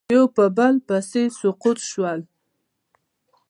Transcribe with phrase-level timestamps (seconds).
[0.15, 2.19] یو په بل پسې سقوط شول